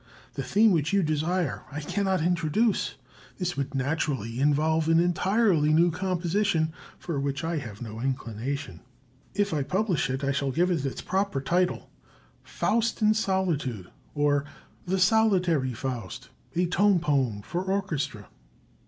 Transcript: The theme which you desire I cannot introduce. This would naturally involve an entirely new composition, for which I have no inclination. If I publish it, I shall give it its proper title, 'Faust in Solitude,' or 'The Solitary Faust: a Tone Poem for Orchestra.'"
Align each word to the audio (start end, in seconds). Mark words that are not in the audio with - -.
The 0.33 0.41
theme 0.41 0.71
which 0.71 0.93
you 0.93 1.03
desire 1.03 1.61
I 1.71 1.79
cannot 1.79 2.23
introduce. 2.23 2.95
This 3.37 3.55
would 3.55 3.75
naturally 3.75 4.39
involve 4.39 4.87
an 4.89 4.99
entirely 4.99 5.71
new 5.71 5.91
composition, 5.91 6.73
for 6.97 7.19
which 7.19 7.43
I 7.43 7.59
have 7.59 7.83
no 7.83 7.99
inclination. 7.99 8.79
If 9.35 9.53
I 9.53 9.61
publish 9.61 10.09
it, 10.09 10.23
I 10.23 10.31
shall 10.31 10.49
give 10.49 10.71
it 10.71 10.87
its 10.87 11.01
proper 11.01 11.39
title, 11.39 11.91
'Faust 12.41 13.03
in 13.03 13.13
Solitude,' 13.13 13.91
or 14.15 14.43
'The 14.87 14.97
Solitary 14.97 15.73
Faust: 15.75 16.29
a 16.55 16.65
Tone 16.65 16.97
Poem 16.97 17.43
for 17.43 17.61
Orchestra.'" 17.63 18.27